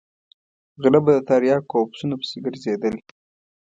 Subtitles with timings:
[0.81, 2.95] غله به د تریاکو او پسونو پسې ګرځېدل.